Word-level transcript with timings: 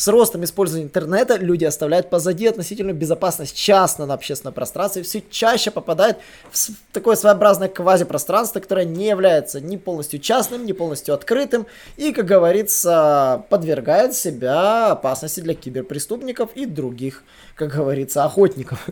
С 0.00 0.08
ростом 0.08 0.44
использования 0.44 0.86
интернета 0.86 1.36
люди 1.36 1.66
оставляют 1.66 2.08
позади 2.08 2.46
относительную 2.46 2.96
безопасность 2.96 3.54
частно 3.54 4.06
на 4.06 4.14
общественном 4.14 4.54
пространстве 4.54 5.02
и 5.02 5.04
все 5.04 5.22
чаще 5.28 5.70
попадает 5.70 6.16
в 6.50 6.70
такое 6.90 7.16
своеобразное 7.16 7.68
квазипространство, 7.68 8.60
которое 8.60 8.86
не 8.86 9.08
является 9.08 9.60
ни 9.60 9.76
полностью 9.76 10.18
частным, 10.18 10.64
ни 10.64 10.72
полностью 10.72 11.12
открытым 11.12 11.66
и, 11.98 12.14
как 12.14 12.24
говорится, 12.24 13.44
подвергает 13.50 14.14
себя 14.14 14.92
опасности 14.92 15.40
для 15.40 15.52
киберпреступников 15.52 16.52
и 16.54 16.64
других, 16.64 17.22
как 17.54 17.70
говорится, 17.70 18.24
охотников. 18.24 18.88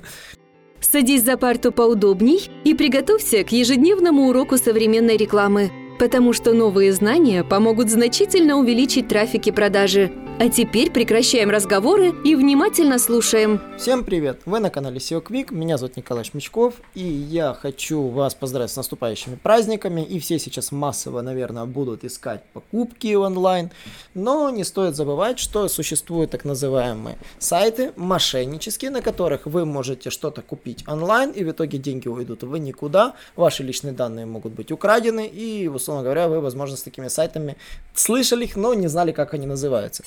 Садись 0.78 1.24
за 1.24 1.38
парту 1.38 1.72
поудобней 1.72 2.50
и 2.64 2.74
приготовься 2.74 3.44
к 3.44 3.52
ежедневному 3.52 4.28
уроку 4.28 4.58
современной 4.58 5.16
рекламы, 5.16 5.70
потому 5.98 6.34
что 6.34 6.52
новые 6.52 6.92
знания 6.92 7.44
помогут 7.44 7.88
значительно 7.88 8.58
увеличить 8.58 9.08
трафик 9.08 9.46
и 9.46 9.52
продажи– 9.52 10.12
а 10.40 10.48
теперь 10.48 10.92
прекращаем 10.92 11.50
разговоры 11.50 12.14
и 12.24 12.36
внимательно 12.36 13.00
слушаем. 13.00 13.60
Всем 13.76 14.04
привет! 14.04 14.42
Вы 14.46 14.60
на 14.60 14.70
канале 14.70 14.98
SEO 14.98 15.20
Quick, 15.20 15.52
меня 15.52 15.78
зовут 15.78 15.96
Николай 15.96 16.22
Шмичков, 16.22 16.74
и 16.94 17.02
я 17.02 17.54
хочу 17.54 18.06
вас 18.06 18.36
поздравить 18.36 18.70
с 18.70 18.76
наступающими 18.76 19.34
праздниками, 19.34 20.00
и 20.00 20.20
все 20.20 20.38
сейчас 20.38 20.70
массово, 20.70 21.22
наверное, 21.22 21.64
будут 21.64 22.04
искать 22.04 22.44
покупки 22.52 23.14
онлайн, 23.14 23.72
но 24.14 24.50
не 24.50 24.62
стоит 24.62 24.94
забывать, 24.94 25.40
что 25.40 25.66
существуют 25.66 26.30
так 26.30 26.44
называемые 26.44 27.18
сайты 27.40 27.92
мошеннические, 27.96 28.92
на 28.92 29.02
которых 29.02 29.46
вы 29.46 29.64
можете 29.64 30.10
что-то 30.10 30.42
купить 30.42 30.84
онлайн, 30.86 31.32
и 31.32 31.42
в 31.42 31.50
итоге 31.50 31.78
деньги 31.78 32.06
уйдут 32.06 32.44
в 32.44 32.56
никуда, 32.56 33.14
ваши 33.34 33.64
личные 33.64 33.92
данные 33.92 34.26
могут 34.26 34.52
быть 34.52 34.70
украдены, 34.70 35.26
и, 35.26 35.66
условно 35.66 36.04
говоря, 36.04 36.28
вы, 36.28 36.40
возможно, 36.40 36.76
с 36.76 36.82
такими 36.82 37.08
сайтами 37.08 37.56
слышали 37.94 38.44
их, 38.44 38.54
но 38.54 38.74
не 38.74 38.86
знали, 38.86 39.10
как 39.10 39.34
они 39.34 39.46
называются. 39.46 40.04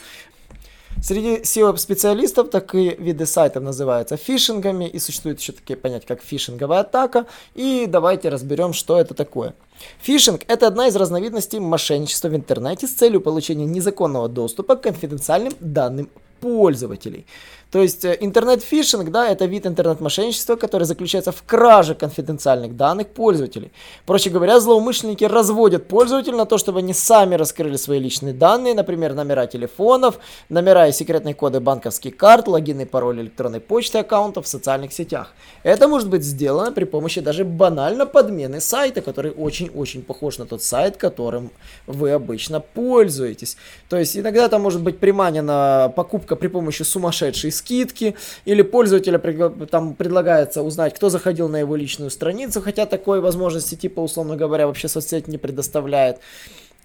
Среди 1.02 1.38
SEO-специалистов 1.38 2.50
такие 2.50 2.96
виды 2.96 3.26
сайтов 3.26 3.64
называются 3.64 4.18
фишингами, 4.18 4.86
и 4.86 5.00
существует 5.00 5.40
еще 5.40 5.52
такие 5.52 5.78
понятия, 5.78 6.08
как 6.08 6.22
фишинговая 6.22 6.82
атака. 6.82 7.26
И 7.56 7.86
давайте 7.88 8.30
разберем, 8.30 8.74
что 8.74 9.00
это 9.00 9.14
такое. 9.14 9.56
Фишинг– 10.02 10.42
это 10.48 10.68
одна 10.68 10.88
из 10.88 10.96
разновидностей 10.96 11.60
мошенничества 11.60 12.28
в 12.28 12.36
интернете 12.36 12.88
с 12.88 12.92
целью 12.92 13.22
получения 13.22 13.66
незаконного 13.66 14.30
доступа 14.30 14.76
к 14.76 14.82
конфиденциальным 14.82 15.54
данным 15.60 16.10
пользователей. 16.40 17.26
То 17.72 17.82
есть 17.82 18.04
э, 18.04 18.18
интернет-фишинг, 18.20 19.12
да, 19.12 19.30
это 19.30 19.46
вид 19.46 19.66
интернет-мошенничества, 19.66 20.58
который 20.58 20.84
заключается 20.84 21.32
в 21.32 21.42
краже 21.44 21.96
конфиденциальных 21.96 22.76
данных 22.76 23.08
пользователей. 23.08 23.72
Проще 24.06 24.30
говоря, 24.30 24.60
злоумышленники 24.60 25.24
разводят 25.24 25.88
пользователя 25.88 26.36
на 26.36 26.46
то, 26.46 26.58
чтобы 26.58 26.80
они 26.80 26.94
сами 26.94 27.36
раскрыли 27.36 27.78
свои 27.78 28.00
личные 28.00 28.34
данные, 28.34 28.74
например, 28.74 29.14
номера 29.14 29.48
телефонов, 29.48 30.20
номера 30.50 30.90
и 30.90 30.92
секретные 30.92 31.34
коды 31.34 31.62
банковских 31.62 32.18
карт, 32.18 32.50
логины, 32.50 32.86
пароли 32.86 33.22
электронной 33.22 33.62
почты 33.62 34.00
аккаунтов 34.00 34.46
в 34.46 34.50
социальных 34.50 34.92
сетях. 34.92 35.34
Это 35.64 35.88
может 35.88 36.10
быть 36.10 36.24
сделано 36.24 36.74
при 36.74 36.84
помощи 36.84 37.22
даже 37.22 37.46
банально 37.46 38.06
подмены 38.06 38.60
сайта, 38.60 39.02
который 39.02 39.32
очень-очень 39.32 40.02
похож 40.02 40.40
на 40.40 40.46
тот 40.46 40.62
сайт, 40.62 40.98
которым 40.98 41.52
вы 41.88 42.12
обычно 42.12 42.60
пользуетесь. 42.60 43.56
То 43.88 43.98
есть 43.98 44.18
иногда 44.18 44.46
это 44.46 44.60
может 44.60 44.82
быть 44.82 45.00
приманена 45.00 45.94
покупка 45.96 46.36
при 46.36 46.50
помощи 46.50 46.84
сумасшедшей 46.84 47.61
скидки, 47.62 48.16
или 48.46 48.62
пользователя 48.62 49.20
там 49.68 49.94
предлагается 49.94 50.64
узнать, 50.64 50.94
кто 50.96 51.10
заходил 51.10 51.50
на 51.50 51.58
его 51.58 51.76
личную 51.76 52.10
страницу, 52.10 52.62
хотя 52.62 52.86
такой 52.86 53.22
возможности 53.22 53.76
типа, 53.76 54.02
условно 54.02 54.36
говоря, 54.36 54.68
вообще 54.68 54.88
соцсеть 54.88 55.28
не 55.28 55.38
предоставляет. 55.38 56.18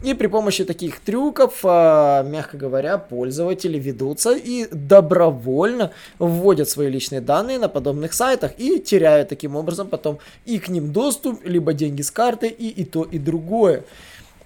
И 0.05 0.13
при 0.13 0.27
помощи 0.27 0.65
таких 0.65 1.01
трюков, 1.01 1.61
а, 1.65 2.23
мягко 2.23 2.59
говоря, 2.59 2.99
пользователи 2.99 3.79
ведутся 3.79 4.37
и 4.37 4.67
добровольно 4.71 5.91
вводят 6.19 6.69
свои 6.69 6.91
личные 6.91 7.23
данные 7.23 7.59
на 7.59 7.71
подобных 7.71 8.13
сайтах 8.13 8.53
и 8.59 8.79
теряют 8.79 9.31
таким 9.31 9.57
образом 9.57 9.89
потом 9.89 10.19
и 10.45 10.59
к 10.59 10.69
ним 10.69 10.93
доступ, 10.93 11.43
либо 11.47 11.73
деньги 11.73 12.03
с 12.03 12.11
карты, 12.11 12.49
и, 12.49 12.69
и 12.69 12.85
то, 12.85 13.05
и 13.05 13.19
другое. 13.19 13.85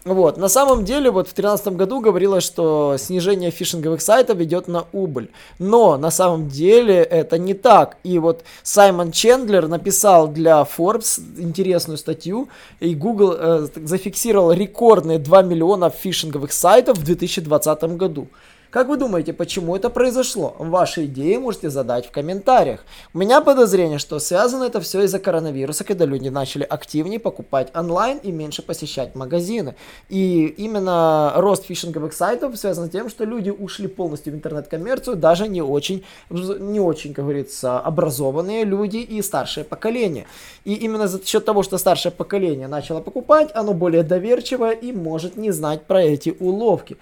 Вот, 0.05 0.39
на 0.39 0.49
самом 0.49 0.87
деле, 0.87 1.11
вот 1.11 1.29
в 1.29 1.35
2013 1.35 1.77
году 1.77 2.01
говорилось, 2.01 2.43
что 2.43 2.97
снижение 2.99 3.51
фишинговых 3.51 4.01
сайтов 4.01 4.41
идет 4.41 4.67
на 4.67 4.87
убыль. 4.93 5.29
Но 5.59 5.99
на 5.99 6.11
самом 6.11 6.49
деле 6.49 7.03
это 7.03 7.37
не 7.37 7.53
так. 7.53 7.99
И 8.03 8.19
вот 8.19 8.43
Саймон 8.63 9.13
Чендлер 9.13 9.69
написал 9.69 10.29
для 10.29 10.63
Forbes 10.63 11.21
интересную 11.39 11.99
статью, 11.99 12.49
и 12.81 12.95
Google 12.95 13.35
э, 13.39 13.67
зафиксировал 13.75 14.53
рекордные 14.53 15.19
2 15.19 15.43
миллиона 15.43 15.91
фишинговых 15.91 16.53
сайтов 16.53 16.97
в 16.97 17.05
2020 17.05 17.83
году. 17.97 18.29
Как 18.71 18.87
вы 18.87 18.97
думаете, 18.97 19.33
почему 19.33 19.75
это 19.75 19.91
произошло? 19.91 20.55
Ваши 20.61 21.07
идеи 21.07 21.39
можете 21.39 21.71
задать 21.71 22.07
в 22.07 22.13
комментариях. 22.13 22.85
У 23.13 23.19
меня 23.19 23.41
подозрение, 23.41 23.99
что 23.99 24.21
связано 24.21 24.63
это 24.63 24.81
все 24.81 25.03
из-за 25.03 25.19
коронавируса, 25.19 25.83
когда 25.83 26.05
люди 26.05 26.29
начали 26.29 26.63
активнее 26.63 27.19
покупать 27.19 27.73
онлайн 27.75 28.19
и 28.19 28.31
меньше 28.31 28.63
посещать 28.63 29.17
магазины. 29.17 29.75
И 30.09 30.47
именно 30.47 31.33
рост 31.35 31.65
фишинговых 31.65 32.13
сайтов 32.13 32.57
связан 32.57 32.87
с 32.87 32.91
тем, 32.91 33.09
что 33.09 33.25
люди 33.25 33.51
ушли 33.51 33.89
полностью 33.89 34.35
в 34.35 34.37
интернет-коммерцию, 34.37 35.17
даже 35.17 35.49
не 35.49 35.63
очень, 35.63 36.05
не 36.31 36.79
очень, 36.79 37.13
как 37.13 37.25
говорится, 37.25 37.81
образованные 37.81 38.63
люди 38.63 38.99
и 38.99 39.21
старшее 39.21 39.65
поколение. 39.65 40.27
И 40.65 40.75
именно 40.75 41.09
за 41.09 41.21
счет 41.27 41.45
того, 41.45 41.65
что 41.65 41.77
старшее 41.77 42.13
поколение 42.13 42.69
начало 42.69 43.01
покупать, 43.01 43.51
оно 43.53 43.75
более 43.75 44.05
доверчивое 44.05 44.75
и 44.75 44.93
может 44.93 45.37
не 45.37 45.51
знать 45.51 45.87
про 45.87 46.01
эти 46.05 46.37
уловки. 46.39 46.99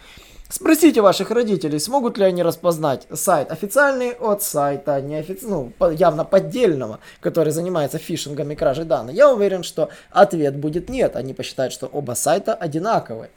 Спросите 0.51 1.03
ваших 1.03 1.31
родителей, 1.31 1.79
смогут 1.79 2.17
ли 2.17 2.25
они 2.25 2.43
распознать 2.43 3.07
сайт 3.13 3.53
официальный 3.53 4.13
от 4.13 4.43
сайта 4.43 4.99
неофици... 5.03 5.47
ну, 5.47 5.73
явно 5.91 6.25
поддельного, 6.25 7.01
который 7.21 7.53
занимается 7.53 7.99
фишингом 7.99 8.51
и 8.51 8.55
кражей 8.55 8.87
данных. 8.87 9.15
Я 9.15 9.31
уверен, 9.31 9.63
что 9.63 9.91
ответ 10.11 10.57
будет 10.57 10.89
нет. 10.89 11.17
Они 11.17 11.35
посчитают, 11.35 11.75
что 11.75 11.87
оба 11.87 12.15
сайта 12.15 12.55
одинаковые. 12.55 13.29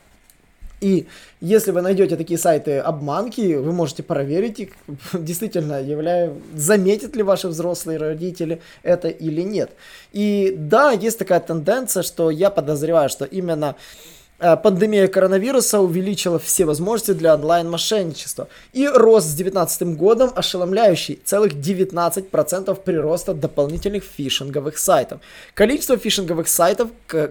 И 0.79 1.07
если 1.41 1.71
вы 1.71 1.81
найдете 1.81 2.15
такие 2.15 2.39
сайты 2.39 2.79
обманки, 2.79 3.55
вы 3.55 3.73
можете 3.73 4.03
проверить 4.03 4.59
их, 4.61 4.69
действительно 5.13 5.81
являя, 5.81 6.33
заметят 6.55 7.15
ли 7.17 7.23
ваши 7.23 7.49
взрослые 7.49 7.99
родители 7.99 8.61
это 8.83 9.09
или 9.09 9.41
нет. 9.41 9.71
И 10.13 10.55
да, 10.57 10.91
есть 10.91 11.19
такая 11.19 11.41
тенденция, 11.41 12.03
что 12.03 12.31
я 12.31 12.49
подозреваю, 12.49 13.09
что 13.09 13.25
именно 13.25 13.75
пандемия 14.63 15.07
коронавируса 15.07 15.79
увеличила 15.79 16.39
все 16.39 16.65
возможности 16.65 17.11
для 17.13 17.35
онлайн-мошенничества. 17.35 18.47
И 18.73 18.87
рост 18.87 19.27
с 19.27 19.35
2019 19.35 19.95
годом 19.95 20.31
ошеломляющий, 20.35 21.19
целых 21.23 21.53
19% 21.53 22.75
прироста 22.83 23.33
дополнительных 23.33 24.03
фишинговых 24.03 24.77
сайтов. 24.77 25.21
Количество 25.53 25.97
фишинговых 25.97 26.47
сайтов 26.47 26.89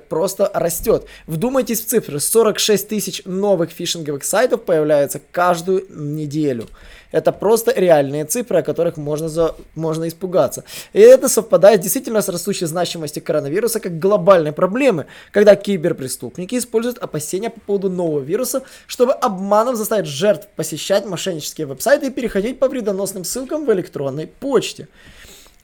просто 0.08 0.50
растет. 0.54 1.06
Вдумайтесь 1.26 1.80
в 1.80 1.86
цифры, 1.86 2.20
46 2.20 2.88
тысяч 2.88 3.22
новых 3.24 3.70
фишинговых 3.70 4.24
сайтов 4.24 4.62
появляются 4.62 5.20
каждую 5.32 5.86
неделю. 5.90 6.68
Это 7.12 7.32
просто 7.32 7.72
реальные 7.74 8.24
цифры, 8.24 8.58
о 8.58 8.62
которых 8.62 8.96
можно, 8.96 9.28
за, 9.28 9.54
можно 9.74 10.06
испугаться. 10.06 10.64
И 10.92 11.00
это 11.00 11.28
совпадает 11.28 11.80
действительно 11.80 12.22
с 12.22 12.28
растущей 12.28 12.66
значимостью 12.66 13.22
коронавируса 13.22 13.80
как 13.80 13.98
глобальной 13.98 14.52
проблемы, 14.52 15.06
когда 15.32 15.56
киберпреступники 15.56 16.56
используют 16.56 16.98
опасения 16.98 17.50
по 17.50 17.60
поводу 17.60 17.90
нового 17.90 18.20
вируса, 18.20 18.62
чтобы 18.86 19.12
обманом 19.12 19.76
заставить 19.76 20.06
жертв 20.06 20.48
посещать 20.56 21.06
мошеннические 21.06 21.66
веб-сайты 21.66 22.06
и 22.06 22.10
переходить 22.10 22.58
по 22.58 22.68
вредоносным 22.68 23.24
ссылкам 23.24 23.66
в 23.66 23.72
электронной 23.72 24.26
почте. 24.26 24.88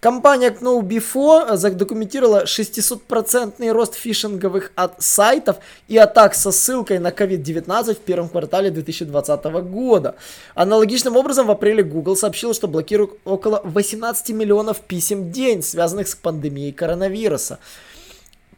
Компания 0.00 0.50
KnowBefore 0.50 1.56
задокументировала 1.56 2.44
600% 2.44 3.70
рост 3.70 3.94
фишинговых 3.94 4.72
от 4.74 5.02
сайтов 5.02 5.56
и 5.88 5.96
атак 5.96 6.34
со 6.34 6.52
ссылкой 6.52 6.98
на 6.98 7.08
COVID-19 7.08 7.94
в 7.94 7.98
первом 7.98 8.28
квартале 8.28 8.70
2020 8.70 9.44
года. 9.44 10.16
Аналогичным 10.54 11.16
образом 11.16 11.46
в 11.46 11.50
апреле 11.50 11.82
Google 11.82 12.14
сообщил, 12.14 12.52
что 12.52 12.68
блокирует 12.68 13.12
около 13.24 13.62
18 13.64 14.30
миллионов 14.30 14.80
писем 14.80 15.24
в 15.24 15.30
день, 15.30 15.62
связанных 15.62 16.08
с 16.08 16.14
пандемией 16.14 16.72
коронавируса. 16.72 17.58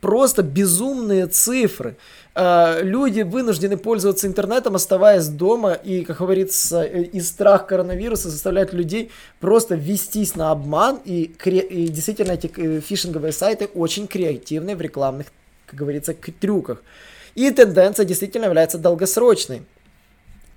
Просто 0.00 0.43
безумные 0.43 1.27
цифры. 1.27 1.97
Э, 2.35 2.83
люди 2.83 3.23
вынуждены 3.23 3.77
пользоваться 3.77 4.29
интернетом, 4.29 4.77
оставаясь 4.77 5.27
дома, 5.27 5.73
и, 5.73 6.05
как 6.05 6.19
говорится, 6.19 6.85
э, 6.85 7.03
и 7.03 7.21
страх 7.21 7.67
коронавируса 7.67 8.31
заставляет 8.31 8.73
людей 8.73 9.11
просто 9.41 9.75
вестись 9.75 10.37
на 10.37 10.53
обман, 10.53 11.00
и, 11.05 11.33
и 11.45 11.89
действительно 11.89 12.33
эти 12.33 12.50
э, 12.56 12.81
фишинговые 12.81 13.33
сайты 13.33 13.67
очень 13.75 14.06
креативны 14.06 14.77
в 14.77 14.81
рекламных, 14.81 15.27
как 15.67 15.81
говорится, 15.81 16.15
трюках. 16.15 16.83
И 17.35 17.50
тенденция 17.50 18.05
действительно 18.05 18.45
является 18.45 18.79
долгосрочной. 18.79 19.62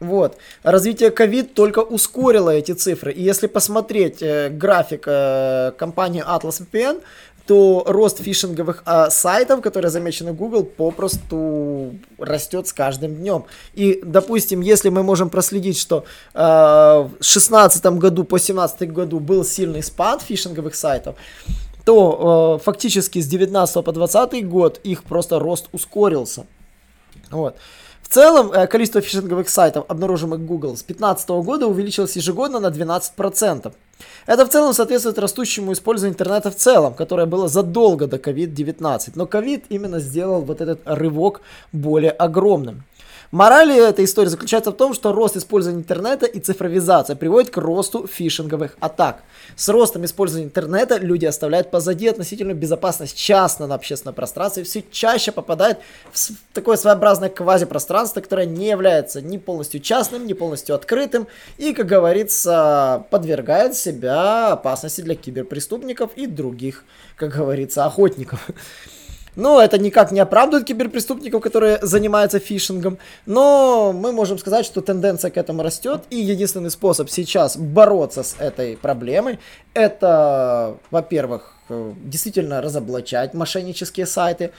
Вот. 0.02 0.38
Развитие 0.64 1.12
ковид 1.12 1.54
только 1.54 1.80
ускорило 1.80 2.50
эти 2.50 2.72
цифры. 2.72 3.12
И 3.12 3.22
если 3.22 3.46
посмотреть 3.46 4.24
э, 4.24 4.50
график 4.50 5.04
э, 5.06 5.74
компании 5.78 6.24
Atlas 6.28 6.60
VPN, 6.60 7.04
то 7.48 7.84
рост 7.88 8.22
фишинговых 8.22 8.84
э, 8.86 9.10
сайтов, 9.10 9.62
которые 9.62 9.90
замечены 9.92 10.34
Google, 10.34 10.64
попросту 10.64 11.96
растет 12.18 12.68
с 12.68 12.74
каждым 12.74 13.16
днем. 13.16 13.46
И, 13.74 14.02
допустим, 14.04 14.62
если 14.62 14.90
мы 14.90 15.04
можем 15.04 15.30
проследить, 15.30 15.78
что 15.78 16.06
э, 16.34 16.40
в 16.40 17.10
2016 17.20 17.86
году 17.86 18.24
по 18.24 18.38
2017 18.38 18.92
году 18.92 19.20
был 19.20 19.44
сильный 19.44 19.84
спад 19.84 20.22
фишинговых 20.22 20.76
сайтов, 20.76 21.16
то 21.86 22.58
э, 22.60 22.64
фактически 22.64 23.20
с 23.20 23.28
19 23.28 23.84
по 23.84 23.92
20 23.92 24.48
год 24.48 24.80
их 24.84 25.04
просто 25.04 25.40
рост 25.40 25.70
ускорился. 25.72 26.46
Вот. 27.32 27.56
В 28.02 28.10
целом, 28.10 28.52
э, 28.52 28.68
количество 28.68 29.02
фишинговых 29.02 29.50
сайтов, 29.50 29.86
обнаруженных 29.88 30.46
Google, 30.46 30.76
с 30.76 30.84
2015 30.84 31.44
года 31.44 31.68
увеличилось 31.68 32.16
ежегодно 32.16 32.60
на 32.60 32.70
12%. 32.70 33.74
Это 34.26 34.46
в 34.46 34.50
целом 34.50 34.74
соответствует 34.74 35.20
растущему 35.20 35.72
использованию 35.74 36.14
интернета 36.14 36.52
в 36.52 36.56
целом, 36.56 36.94
которое 36.94 37.26
было 37.26 37.48
задолго 37.48 38.08
до 38.08 38.18
COVID-19. 38.18 39.12
Но 39.16 39.26
COVID 39.26 39.64
именно 39.70 40.00
сделал 40.00 40.42
вот 40.42 40.62
этот 40.62 40.82
рывок 40.86 41.42
более 41.72 42.12
огромным. 42.12 42.84
Мораль 43.32 43.72
этой 43.72 44.04
истории 44.04 44.28
заключается 44.28 44.72
в 44.72 44.76
том, 44.76 44.94
что 44.94 45.14
рост 45.14 45.38
использования 45.38 45.80
интернета 45.80 46.26
и 46.26 46.42
цифровизация 46.42 47.16
приводит 47.16 47.50
к 47.50 47.58
росту 47.58 48.06
фишинговых 48.06 48.76
атак. 48.82 49.24
С 49.56 49.70
ростом 49.70 50.04
использования 50.04 50.48
интернета 50.48 50.98
люди 50.98 51.26
оставляют 51.26 51.72
позади 51.72 52.10
относительную 52.10 52.58
безопасность 52.58 53.16
частно 53.18 53.68
на 53.68 53.76
общественном 53.76 54.16
пространстве 54.16 54.64
и 54.64 54.66
все 54.66 54.84
чаще 54.92 55.32
попадают 55.32 55.80
в 56.12 56.34
такое 56.54 56.76
своеобразное 56.76 57.30
квазипространство, 57.30 58.20
которое 58.20 58.48
не 58.48 58.68
является 58.68 59.22
ни 59.22 59.38
полностью 59.38 59.80
частным, 59.80 60.28
ни 60.28 60.34
полностью 60.34 60.76
открытым 60.76 61.26
и, 61.58 61.74
как 61.74 61.86
говорится, 61.86 63.06
подвергает 63.12 63.78
себя 63.78 64.52
опасности 64.52 65.00
для 65.00 65.16
киберпреступников 65.16 66.12
и 66.18 66.28
других, 66.28 66.84
как 67.16 67.34
говорится, 67.34 67.86
охотников. 67.86 68.50
Но 69.36 69.62
это 69.62 69.78
никак 69.78 70.12
не 70.12 70.20
оправдывает 70.20 70.68
киберпреступников, 70.68 71.42
которые 71.42 71.80
занимаются 71.82 72.40
фишингом. 72.40 72.98
Но 73.26 73.94
мы 73.94 74.12
можем 74.12 74.38
сказать, 74.38 74.66
что 74.66 74.82
тенденция 74.82 75.32
к 75.32 75.38
этому 75.38 75.64
растет. 75.64 76.04
И 76.10 76.18
единственный 76.18 76.72
способ 76.72 77.10
сейчас 77.10 77.58
бороться 77.58 78.24
с 78.24 78.36
этой 78.40 78.76
проблемой, 78.78 79.40
это, 79.74 80.76
во-первых, 80.92 81.56
э, 81.70 81.94
действительно 82.04 82.62
разоблачать 82.62 83.34
мошеннические 83.34 84.06
сайты 84.06 84.52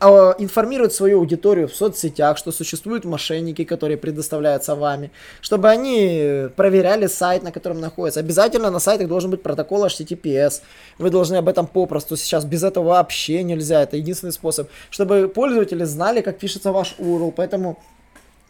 информировать 0.00 0.94
свою 0.94 1.18
аудиторию 1.18 1.68
в 1.68 1.74
соцсетях, 1.74 2.38
что 2.38 2.52
существуют 2.52 3.04
мошенники, 3.04 3.64
которые 3.64 3.98
предоставляются 3.98 4.74
вами, 4.74 5.10
чтобы 5.42 5.68
они 5.68 6.48
проверяли 6.56 7.06
сайт, 7.06 7.42
на 7.42 7.52
котором 7.52 7.80
находится. 7.80 8.20
Обязательно 8.20 8.70
на 8.70 8.78
сайтах 8.78 9.08
должен 9.08 9.30
быть 9.30 9.42
протокол 9.42 9.84
HTTPS. 9.84 10.62
Вы 10.98 11.10
должны 11.10 11.36
об 11.36 11.48
этом 11.48 11.66
попросту 11.66 12.16
сейчас. 12.16 12.44
Без 12.46 12.62
этого 12.62 12.84
вообще 12.84 13.42
нельзя. 13.42 13.82
Это 13.82 13.98
единственный 13.98 14.32
способ, 14.32 14.70
чтобы 14.90 15.28
пользователи 15.28 15.84
знали, 15.84 16.22
как 16.22 16.38
пишется 16.38 16.72
ваш 16.72 16.94
URL. 16.98 17.32
Поэтому 17.36 17.78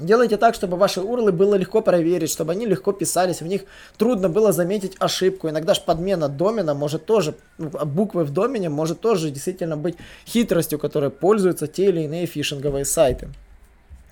Делайте 0.00 0.38
так, 0.38 0.54
чтобы 0.54 0.76
ваши 0.76 1.00
урлы 1.00 1.30
было 1.30 1.54
легко 1.56 1.82
проверить, 1.82 2.30
чтобы 2.30 2.52
они 2.52 2.64
легко 2.64 2.92
писались, 2.92 3.42
в 3.42 3.46
них 3.46 3.62
трудно 3.98 4.30
было 4.30 4.50
заметить 4.52 4.96
ошибку. 4.98 5.48
Иногда 5.48 5.74
же 5.74 5.82
подмена 5.82 6.28
домена 6.28 6.74
может 6.74 7.04
тоже, 7.04 7.34
ну, 7.58 7.68
буквы 7.68 8.24
в 8.24 8.30
домене 8.30 8.70
может 8.70 9.00
тоже 9.00 9.30
действительно 9.30 9.76
быть 9.76 9.96
хитростью, 10.26 10.78
которой 10.78 11.10
пользуются 11.10 11.66
те 11.66 11.90
или 11.90 12.00
иные 12.00 12.26
фишинговые 12.26 12.86
сайты. 12.86 13.28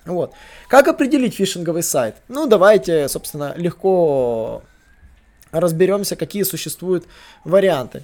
Вот. 0.05 0.31
Как 0.67 0.87
определить 0.87 1.35
фишинговый 1.35 1.83
сайт? 1.83 2.15
Ну, 2.27 2.47
давайте, 2.47 3.07
собственно, 3.07 3.53
легко 3.57 4.61
разберемся, 5.51 6.15
какие 6.15 6.43
существуют 6.43 7.05
варианты. 7.43 8.03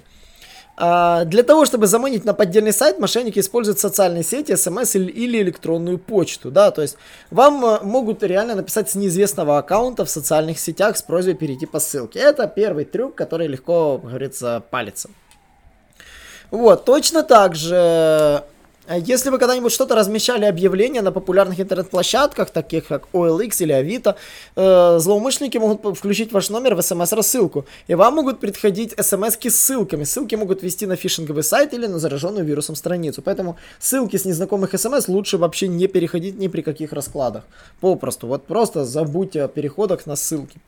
А, 0.78 1.24
для 1.24 1.42
того, 1.42 1.64
чтобы 1.64 1.86
заманить 1.86 2.24
на 2.24 2.34
поддельный 2.34 2.72
сайт, 2.72 2.98
мошенники 2.98 3.38
используют 3.38 3.78
социальные 3.78 4.22
сети, 4.22 4.54
смс 4.56 4.94
или 4.94 5.40
электронную 5.40 5.98
почту, 5.98 6.50
да, 6.50 6.70
то 6.70 6.82
есть 6.82 6.98
вам 7.30 7.64
э, 7.64 7.80
могут 7.82 8.22
реально 8.22 8.56
написать 8.56 8.90
с 8.90 8.94
неизвестного 8.94 9.56
аккаунта 9.56 10.04
в 10.04 10.10
социальных 10.10 10.58
сетях 10.58 10.98
с 10.98 11.02
просьбой 11.02 11.34
перейти 11.34 11.64
по 11.64 11.80
ссылке. 11.80 12.18
Это 12.18 12.46
первый 12.46 12.84
трюк, 12.84 13.14
который 13.14 13.46
легко, 13.46 13.96
говорится, 13.96 14.62
палится. 14.70 15.08
Вот, 16.50 16.84
точно 16.84 17.22
так 17.22 17.54
же 17.54 18.44
если 18.94 19.30
вы 19.30 19.38
когда-нибудь 19.38 19.72
что-то 19.72 19.94
размещали 19.94 20.44
объявления 20.44 21.02
на 21.02 21.12
популярных 21.12 21.60
интернет-площадках, 21.60 22.50
таких 22.50 22.86
как 22.86 23.08
OLX 23.12 23.62
или 23.62 23.72
Авито, 23.72 24.16
э, 24.54 24.98
злоумышленники 25.00 25.58
могут 25.58 25.96
включить 25.98 26.32
ваш 26.32 26.50
номер 26.50 26.74
в 26.74 26.82
смс-рассылку, 26.82 27.66
и 27.88 27.94
вам 27.94 28.14
могут 28.14 28.40
приходить 28.40 28.94
смс 28.98 29.36
с 29.42 29.56
ссылками. 29.56 30.04
Ссылки 30.04 30.34
могут 30.36 30.62
вести 30.62 30.86
на 30.86 30.96
фишинговый 30.96 31.42
сайт 31.42 31.74
или 31.74 31.86
на 31.86 31.98
зараженную 31.98 32.44
вирусом 32.44 32.76
страницу. 32.76 33.22
Поэтому 33.22 33.56
ссылки 33.80 34.16
с 34.16 34.24
незнакомых 34.24 34.78
смс 34.78 35.08
лучше 35.08 35.38
вообще 35.38 35.68
не 35.68 35.86
переходить 35.88 36.38
ни 36.38 36.48
при 36.48 36.62
каких 36.62 36.92
раскладах. 36.92 37.44
Попросту. 37.80 38.26
Вот 38.26 38.46
просто 38.46 38.84
забудьте 38.84 39.42
о 39.42 39.48
переходах 39.48 40.06
на 40.06 40.16
ссылки. 40.16 40.60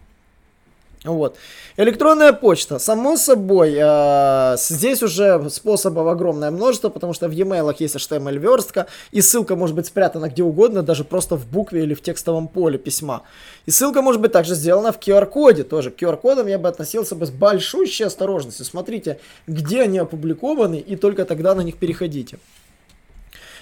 Вот. 1.05 1.37
Электронная 1.77 2.33
почта. 2.33 2.79
Само 2.79 3.17
собой, 3.17 3.77
э, 3.79 4.57
здесь 4.59 5.03
уже 5.03 5.49
способов 5.49 6.09
огромное 6.09 6.51
множество, 6.51 6.89
потому 6.89 7.13
что 7.13 7.29
в 7.29 7.33
e-mail 7.33 7.75
есть 7.79 7.95
HTML 7.95 8.37
верстка, 8.39 8.89
и 9.13 9.21
ссылка 9.21 9.55
может 9.55 9.77
быть 9.77 9.87
спрятана 9.87 10.29
где 10.29 10.43
угодно, 10.43 10.83
даже 10.83 11.05
просто 11.05 11.37
в 11.37 11.47
букве 11.47 11.85
или 11.85 11.95
в 11.95 12.03
текстовом 12.03 12.49
поле 12.49 12.79
письма. 12.79 13.23
И 13.67 13.71
ссылка 13.71 14.03
может 14.03 14.21
быть 14.21 14.33
также 14.33 14.55
сделана 14.55 14.93
в 14.93 14.99
QR-коде 14.99 15.63
тоже. 15.63 15.91
К 15.91 16.03
QR-кодам 16.03 16.49
я 16.49 16.59
бы 16.59 16.69
относился 16.69 17.15
бы 17.15 17.27
с 17.27 17.31
большущей 17.31 18.07
осторожностью. 18.07 18.65
Смотрите, 18.65 19.21
где 19.47 19.83
они 19.83 19.99
опубликованы, 19.99 20.79
и 20.79 20.97
только 20.97 21.25
тогда 21.25 21.55
на 21.55 21.61
них 21.61 21.77
переходите. 21.77 22.39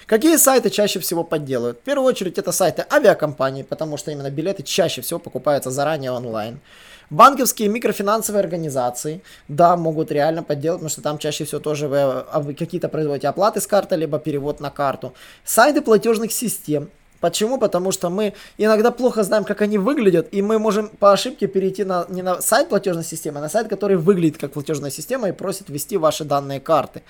Какие 0.07 0.37
сайты 0.37 0.71
чаще 0.71 1.01
всего 1.01 1.25
подделывают? 1.25 1.79
В 1.79 1.81
первую 1.81 2.07
очередь 2.07 2.39
это 2.39 2.53
сайты 2.53 2.87
авиакомпаний, 2.89 3.65
потому 3.65 3.97
что 3.97 4.13
именно 4.13 4.31
билеты 4.31 4.63
чаще 4.63 5.01
всего 5.01 5.19
покупаются 5.19 5.73
заранее 5.73 6.13
онлайн. 6.13 6.61
Банковские 7.11 7.69
микрофинансовые 7.69 8.41
организации, 8.41 9.21
да, 9.49 9.77
могут 9.77 10.13
реально 10.13 10.45
подделать, 10.45 10.79
потому 10.79 10.91
что 10.91 11.03
там 11.03 11.19
чаще 11.19 11.45
всего 11.45 11.61
тоже 11.61 11.89
вы 11.89 11.99
а, 11.99 12.55
какие-то 12.57 12.89
производите 12.89 13.27
оплаты 13.27 13.61
с 13.61 13.67
карты, 13.67 13.97
либо 13.97 14.21
перевод 14.21 14.61
на 14.61 14.71
карту. 14.71 15.13
Сайты 15.45 15.83
платежных 15.83 16.31
систем, 16.33 16.89
Почему? 17.19 17.59
Потому 17.59 17.93
что 17.93 18.11
мы 18.11 18.35
иногда 18.59 18.91
плохо 18.91 19.23
знаем, 19.23 19.45
как 19.45 19.63
они 19.63 19.79
выглядят, 19.79 20.29
и 20.33 20.43
мы 20.43 20.59
можем 20.59 20.89
по 20.89 21.13
ошибке 21.13 21.47
перейти 21.47 21.83
на, 21.83 22.05
не 22.09 22.23
на 22.23 22.43
сайт 22.43 22.69
платежной 22.69 23.05
системы, 23.05 23.39
а 23.39 23.41
на 23.41 23.49
сайт, 23.49 23.69
который 23.69 23.97
выглядит 23.97 24.39
как 24.39 24.53
платежная 24.53 24.91
система 24.91 25.29
и 25.29 25.33
просит 25.33 25.71
ввести 25.71 25.97
ваши 25.97 26.25
данные 26.25 26.61
карты. 26.61 27.03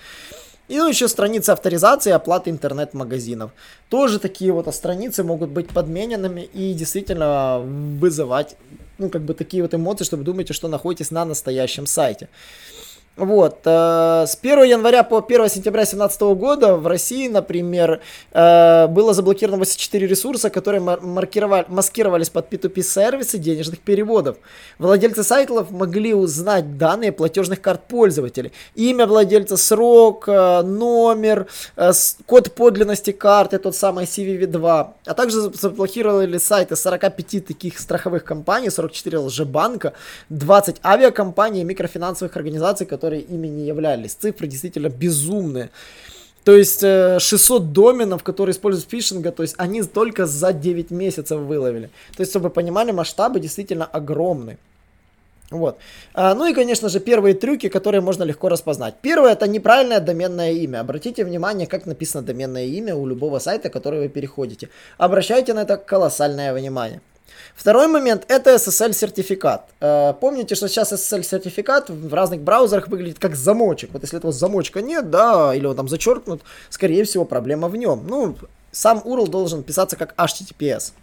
И 0.67 0.77
ну, 0.77 0.87
еще 0.87 1.07
страницы 1.07 1.51
авторизации 1.51 2.09
и 2.09 2.13
оплаты 2.13 2.49
интернет-магазинов. 2.49 3.51
Тоже 3.89 4.19
такие 4.19 4.51
вот 4.51 4.73
страницы 4.75 5.23
могут 5.23 5.49
быть 5.49 5.69
подмененными 5.69 6.41
и 6.41 6.73
действительно 6.73 7.59
вызывать 7.59 8.57
ну, 8.97 9.09
как 9.09 9.21
бы 9.21 9.33
такие 9.33 9.63
вот 9.63 9.73
эмоции, 9.73 10.05
чтобы 10.05 10.23
думаете, 10.23 10.53
что 10.53 10.67
находитесь 10.67 11.11
на 11.11 11.25
настоящем 11.25 11.85
сайте. 11.85 12.29
Вот. 13.17 13.61
Э, 13.65 14.25
с 14.27 14.37
1 14.39 14.63
января 14.63 15.03
по 15.03 15.17
1 15.17 15.49
сентября 15.49 15.81
2017 15.81 16.21
года 16.35 16.75
в 16.75 16.85
России, 16.85 17.27
например, 17.27 17.99
э, 18.31 18.87
было 18.87 19.13
заблокировано 19.13 19.57
84 19.57 20.05
ресурса, 20.05 20.51
которые 20.51 20.81
маркировали, 20.81 21.65
маскировались 21.67 22.29
под 22.29 22.53
P2P 22.53 22.83
сервисы 22.83 23.39
денежных 23.39 23.79
переводов. 23.79 24.37
Владельцы 24.77 25.23
сайтов 25.23 25.71
могли 25.71 26.13
узнать 26.13 26.77
данные 26.77 27.11
платежных 27.11 27.59
карт 27.59 27.87
пользователей. 27.87 28.51
Имя 28.75 29.07
владельца, 29.07 29.57
срок, 29.57 30.25
э, 30.27 30.61
номер, 30.61 31.47
код 32.27 32.51
подлинности 32.53 33.11
карты, 33.11 33.57
тот 33.57 33.75
самый 33.75 34.05
CVV2. 34.05 34.87
А 35.05 35.13
также 35.15 35.41
заблокировали 35.41 36.37
сайты 36.37 36.75
45 36.75 37.47
таких 37.47 37.79
страховых 37.79 38.23
компаний, 38.23 38.69
44 38.69 39.17
лжебанка, 39.17 39.93
20 40.29 40.75
авиакомпаний 40.83 41.61
и 41.61 41.63
микрофинансовых 41.63 42.37
организаций, 42.37 42.85
которые 42.85 43.06
которые 43.07 43.21
ими 43.21 43.47
не 43.47 43.67
являлись. 43.67 44.15
Цифры 44.15 44.47
действительно 44.47 44.89
безумные. 44.89 45.69
То 46.43 46.55
есть 46.55 46.81
600 46.81 47.61
э, 47.61 47.65
доменов, 47.65 48.23
которые 48.23 48.51
используют 48.51 48.89
фишинга, 48.89 49.31
то 49.31 49.43
есть 49.43 49.55
они 49.57 49.83
только 49.83 50.25
за 50.25 50.53
9 50.53 50.91
месяцев 50.91 51.39
выловили. 51.39 51.89
То 52.15 52.21
есть, 52.21 52.31
чтобы 52.31 52.43
вы 52.43 52.49
понимали, 52.49 52.91
масштабы 52.91 53.39
действительно 53.39 53.85
огромны. 53.85 54.57
Вот. 55.51 55.77
А, 56.13 56.35
ну 56.35 56.45
и, 56.45 56.53
конечно 56.53 56.89
же, 56.89 56.99
первые 56.99 57.33
трюки, 57.33 57.69
которые 57.69 58.01
можно 58.01 58.25
легко 58.25 58.49
распознать. 58.49 58.95
Первое 59.01 59.31
это 59.31 59.47
неправильное 59.47 59.99
доменное 59.99 60.51
имя. 60.51 60.81
Обратите 60.81 61.23
внимание, 61.23 61.67
как 61.67 61.85
написано 61.85 62.23
доменное 62.23 62.65
имя 62.65 62.93
у 62.95 63.07
любого 63.07 63.39
сайта, 63.39 63.69
который 63.69 63.99
вы 63.99 64.09
переходите. 64.09 64.67
Обращайте 64.97 65.53
на 65.53 65.61
это 65.61 65.77
колоссальное 65.77 66.53
внимание. 66.53 66.99
Второй 67.55 67.87
момент 67.87 68.25
это 68.27 68.55
SSL-сертификат. 68.55 69.69
Э, 69.79 70.13
помните, 70.19 70.55
что 70.55 70.67
сейчас 70.67 70.93
SSL-сертификат 70.93 71.89
в 71.89 72.13
разных 72.13 72.41
браузерах 72.41 72.87
выглядит 72.87 73.19
как 73.19 73.35
замочек. 73.35 73.91
Вот 73.93 74.03
если 74.03 74.17
этого 74.17 74.31
замочка 74.31 74.81
нет, 74.81 75.09
да, 75.09 75.53
или 75.55 75.65
он 75.65 75.75
там 75.75 75.87
зачеркнут, 75.87 76.41
скорее 76.69 77.03
всего, 77.03 77.25
проблема 77.25 77.67
в 77.67 77.75
нем. 77.75 78.05
Ну, 78.07 78.35
сам 78.71 78.99
URL 78.99 79.27
должен 79.27 79.63
писаться 79.63 79.95
как 79.95 80.13
HTTPS. 80.17 80.93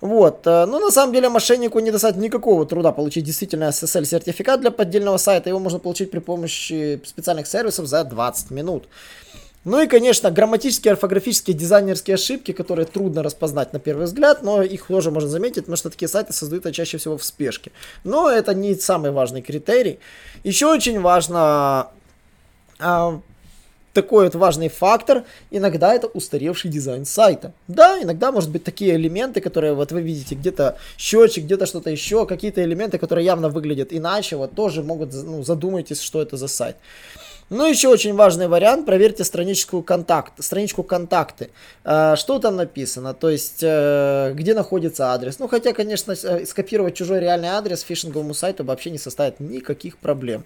Вот. 0.00 0.46
Э, 0.46 0.66
ну, 0.66 0.78
на 0.78 0.90
самом 0.90 1.12
деле, 1.12 1.28
мошеннику 1.28 1.78
не 1.80 1.90
достать 1.90 2.16
никакого 2.16 2.66
труда 2.66 2.92
получить 2.92 3.24
действительно 3.24 3.64
SSL-сертификат 3.64 4.60
для 4.60 4.70
поддельного 4.70 5.18
сайта. 5.18 5.48
Его 5.48 5.58
можно 5.58 5.78
получить 5.78 6.10
при 6.10 6.20
помощи 6.20 7.00
специальных 7.04 7.46
сервисов 7.46 7.86
за 7.86 8.04
20 8.04 8.50
минут. 8.50 8.88
Ну 9.64 9.82
и, 9.82 9.86
конечно, 9.86 10.30
грамматические, 10.30 10.92
орфографические, 10.92 11.54
дизайнерские 11.54 12.14
ошибки, 12.14 12.52
которые 12.52 12.86
трудно 12.86 13.22
распознать 13.22 13.74
на 13.74 13.78
первый 13.78 14.06
взгляд, 14.06 14.42
но 14.42 14.62
их 14.62 14.86
тоже 14.86 15.10
можно 15.10 15.28
заметить, 15.28 15.64
потому 15.64 15.76
что 15.76 15.90
такие 15.90 16.08
сайты 16.08 16.32
создают 16.32 16.72
чаще 16.72 16.96
всего 16.96 17.18
в 17.18 17.24
спешке. 17.24 17.70
Но 18.02 18.30
это 18.30 18.54
не 18.54 18.74
самый 18.74 19.10
важный 19.10 19.42
критерий. 19.42 19.98
Еще 20.44 20.66
очень 20.66 20.98
важно 21.00 21.88
а, 22.78 23.20
такой 23.92 24.24
вот 24.24 24.34
важный 24.34 24.68
фактор, 24.68 25.24
иногда 25.50 25.94
это 25.94 26.06
устаревший 26.06 26.70
дизайн 26.70 27.04
сайта. 27.04 27.52
Да, 27.68 28.00
иногда 28.02 28.32
может 28.32 28.50
быть 28.50 28.64
такие 28.64 28.96
элементы, 28.96 29.42
которые 29.42 29.74
вот 29.74 29.92
вы 29.92 30.00
видите, 30.00 30.36
где-то 30.36 30.78
счетчик, 30.96 31.44
где-то 31.44 31.66
что-то 31.66 31.90
еще, 31.90 32.24
какие-то 32.26 32.62
элементы, 32.64 32.96
которые 32.96 33.24
явно 33.24 33.48
выглядят 33.48 33.88
иначе, 33.92 34.36
вот 34.36 34.54
тоже 34.54 34.82
могут, 34.82 35.12
ну, 35.12 35.42
задумайтесь, 35.42 36.00
что 36.00 36.22
это 36.22 36.36
за 36.36 36.48
сайт. 36.48 36.76
Ну, 37.50 37.68
еще 37.68 37.88
очень 37.88 38.14
важный 38.14 38.46
вариант, 38.46 38.86
проверьте 38.86 39.24
страничку, 39.24 39.82
контакт, 39.82 40.34
страничку 40.38 40.84
контакты. 40.84 41.50
Э, 41.84 42.14
что 42.14 42.38
там 42.38 42.54
написано, 42.54 43.12
то 43.12 43.28
есть, 43.28 43.58
э, 43.62 44.32
где 44.34 44.54
находится 44.54 45.12
адрес. 45.12 45.40
Ну, 45.40 45.48
хотя, 45.48 45.72
конечно, 45.72 46.12
э, 46.12 46.46
скопировать 46.46 46.94
чужой 46.94 47.18
реальный 47.18 47.48
адрес 47.48 47.80
фишинговому 47.80 48.34
сайту 48.34 48.62
вообще 48.62 48.90
не 48.90 48.98
составит 48.98 49.40
никаких 49.40 49.98
проблем. 49.98 50.44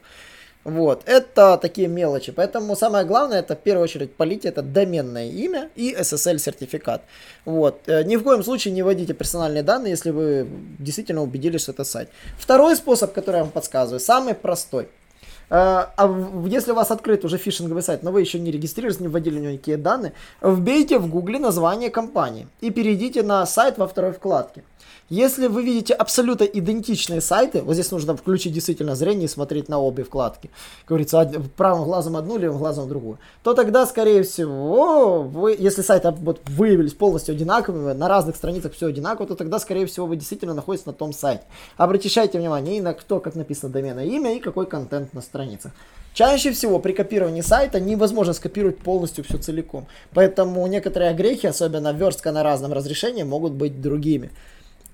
Вот, 0.64 1.02
это 1.04 1.58
такие 1.60 1.88
мелочи. 1.88 2.32
Поэтому 2.32 2.74
самое 2.74 3.04
главное, 3.04 3.40
это 3.40 3.54
в 3.54 3.60
первую 3.60 3.84
очередь 3.84 4.16
полить 4.16 4.46
это 4.46 4.62
доменное 4.62 5.28
имя 5.28 5.68
и 5.76 5.92
SSL 5.92 6.38
сертификат. 6.38 7.02
Вот, 7.44 7.86
ни 7.86 8.16
в 8.16 8.22
коем 8.22 8.42
случае 8.42 8.72
не 8.72 8.82
вводите 8.82 9.12
персональные 9.12 9.62
данные, 9.62 9.90
если 9.90 10.08
вы 10.08 10.46
действительно 10.78 11.22
убедились, 11.22 11.60
что 11.60 11.72
это 11.72 11.84
сайт. 11.84 12.08
Второй 12.38 12.76
способ, 12.76 13.12
который 13.12 13.36
я 13.36 13.42
вам 13.42 13.52
подсказываю, 13.52 14.00
самый 14.00 14.32
простой. 14.32 14.88
Э, 15.50 15.86
а 15.96 16.44
если 16.46 16.72
у 16.72 16.74
вас 16.74 16.90
открыт 16.90 17.24
уже 17.24 17.38
фишинговый 17.38 17.82
сайт, 17.82 18.02
но 18.02 18.12
вы 18.12 18.20
еще 18.20 18.38
не 18.38 18.50
регистрировались, 18.50 19.00
не 19.00 19.08
вводили 19.08 19.38
в 19.38 19.42
него 19.42 19.52
никакие 19.52 19.76
данные, 19.76 20.12
вбейте 20.40 20.98
в 20.98 21.08
гугле 21.08 21.38
название 21.38 21.90
компании 21.90 22.48
и 22.60 22.70
перейдите 22.70 23.22
на 23.22 23.44
сайт 23.46 23.78
во 23.78 23.86
второй 23.86 24.12
вкладке. 24.12 24.62
Если 25.10 25.48
вы 25.48 25.62
видите 25.62 25.92
абсолютно 25.92 26.44
идентичные 26.44 27.20
сайты, 27.20 27.60
вот 27.60 27.74
здесь 27.74 27.90
нужно 27.90 28.16
включить 28.16 28.54
действительно 28.54 28.94
зрение 28.94 29.26
и 29.26 29.28
смотреть 29.28 29.68
на 29.68 29.78
обе 29.78 30.02
вкладки, 30.02 30.48
как 30.80 30.88
говорится, 30.88 31.30
правым 31.58 31.84
глазом 31.84 32.16
одну, 32.16 32.38
левым 32.38 32.58
глазом 32.58 32.88
другую, 32.88 33.18
то 33.42 33.52
тогда, 33.52 33.84
скорее 33.86 34.22
всего, 34.22 35.22
вы, 35.22 35.56
если 35.58 35.82
сайты 35.82 36.10
вот 36.10 36.40
выявились 36.46 36.94
полностью 36.94 37.34
одинаковыми, 37.34 37.92
на 37.92 38.08
разных 38.08 38.34
страницах 38.36 38.72
все 38.72 38.86
одинаково, 38.86 39.28
то 39.28 39.34
тогда, 39.34 39.58
скорее 39.58 39.84
всего, 39.84 40.06
вы 40.06 40.16
действительно 40.16 40.54
находитесь 40.54 40.86
на 40.86 40.94
том 40.94 41.12
сайте. 41.12 41.44
Обращайте 41.76 42.38
внимание 42.38 42.78
и 42.78 42.80
на 42.80 42.94
кто, 42.94 43.20
как 43.20 43.34
написано 43.34 43.72
доменное 43.72 44.06
имя 44.06 44.34
и 44.34 44.40
какой 44.40 44.64
контент 44.64 45.12
на 45.12 45.20
страницах. 45.34 45.72
Чаще 46.14 46.52
всего 46.52 46.78
при 46.78 46.92
копировании 46.92 47.42
сайта 47.42 47.80
невозможно 47.80 48.34
скопировать 48.34 48.78
полностью 48.78 49.24
все 49.24 49.36
целиком. 49.36 49.88
Поэтому 50.12 50.64
некоторые 50.68 51.10
огрехи, 51.10 51.48
особенно 51.48 51.92
верстка 51.92 52.30
на 52.30 52.44
разном 52.44 52.72
разрешении, 52.72 53.24
могут 53.24 53.52
быть 53.52 53.80
другими. 53.80 54.30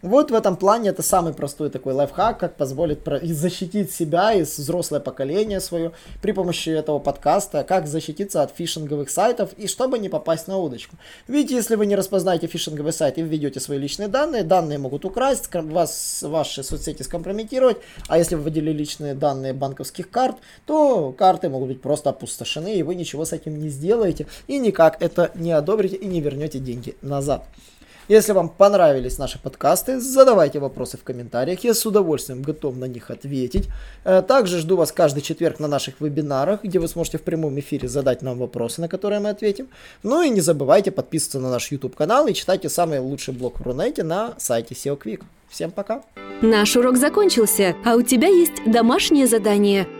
Вот 0.03 0.31
в 0.31 0.35
этом 0.35 0.57
плане 0.57 0.91
это 0.91 1.03
самый 1.03 1.35
простой 1.35 1.69
такой 1.69 1.93
лайфхак, 1.93 2.39
как 2.39 2.57
позволит 2.57 3.01
защитить 3.23 3.93
себя 3.93 4.33
и 4.33 4.43
взрослое 4.43 4.99
поколение 4.99 5.61
свое 5.61 5.93
при 6.23 6.33
помощи 6.33 6.71
этого 6.71 6.99
подкаста, 6.99 7.65
как 7.65 7.87
защититься 7.87 8.43
от 8.43 8.57
фишинговых 8.57 9.11
сайтов 9.11 9.51
и 9.59 9.67
чтобы 9.67 9.99
не 9.99 10.09
попасть 10.09 10.49
на 10.49 10.57
удочку. 10.57 10.97
Ведь 11.29 11.51
если 11.51 11.75
вы 11.75 11.85
не 11.85 11.97
распознаете 11.97 12.47
фишинговый 12.47 12.95
сайт 12.95 13.19
и 13.19 13.23
введете 13.23 13.61
свои 13.61 13.77
личные 13.77 14.09
данные, 14.09 14.43
данные 14.43 14.79
могут 14.79 15.05
украсть, 15.05 15.51
вас, 15.53 16.23
ваши 16.23 16.63
соцсети 16.63 17.03
скомпрометировать, 17.03 17.77
а 18.09 18.17
если 18.17 18.37
вы 18.37 18.45
вводили 18.45 18.73
личные 18.73 19.15
данные 19.15 19.53
банковских 19.53 20.09
карт, 20.09 20.37
то 20.65 21.13
карты 21.13 21.51
могут 21.51 21.69
быть 21.69 21.83
просто 21.83 22.09
опустошены, 22.09 22.75
и 22.75 22.83
вы 22.83 22.95
ничего 22.95 23.27
с 23.27 23.35
этим 23.35 23.59
не 23.59 23.69
сделаете, 23.69 24.27
и 24.47 24.59
никак 24.59 25.03
это 25.03 25.31
не 25.35 25.53
одобрите 25.53 25.97
и 25.97 26.07
не 26.07 26.23
вернете 26.23 26.59
деньги 26.59 26.97
назад. 27.03 27.45
Если 28.11 28.33
вам 28.33 28.49
понравились 28.49 29.19
наши 29.19 29.39
подкасты, 29.39 30.01
задавайте 30.01 30.59
вопросы 30.59 30.97
в 30.97 31.05
комментариях, 31.05 31.63
я 31.63 31.75
с 31.75 31.87
удовольствием 31.87 32.43
готов 32.43 32.77
на 32.77 32.87
них 32.87 33.09
ответить. 33.09 33.69
Э, 34.03 34.21
также 34.21 34.59
жду 34.59 34.77
вас 34.77 34.91
каждый 34.91 35.21
четверг 35.21 35.61
на 35.61 35.69
наших 35.69 36.01
вебинарах, 36.01 36.65
где 36.65 36.81
вы 36.81 36.89
сможете 36.89 37.19
в 37.19 37.23
прямом 37.23 37.61
эфире 37.61 37.87
задать 37.87 38.23
нам 38.23 38.39
вопросы, 38.39 38.81
на 38.81 38.89
которые 38.89 39.21
мы 39.21 39.29
ответим. 39.29 39.69
Ну 40.03 40.23
и 40.23 40.29
не 40.29 40.41
забывайте 40.41 40.91
подписываться 40.91 41.39
на 41.39 41.51
наш 41.51 41.71
YouTube 41.71 41.95
канал 41.95 42.27
и 42.27 42.35
читайте 42.35 42.69
самый 42.69 42.99
лучший 42.99 43.33
блог 43.33 43.61
в 43.61 43.63
Рунете 43.63 44.03
на 44.03 44.35
сайте 44.39 44.75
SEO 44.75 45.01
Quick. 45.01 45.23
Всем 45.49 45.71
пока! 45.71 46.03
Наш 46.43 46.77
урок 46.77 46.97
закончился, 46.97 47.77
а 47.85 47.95
у 47.95 48.03
тебя 48.03 48.27
есть 48.27 48.55
домашнее 48.67 49.29
задание– 49.29 49.87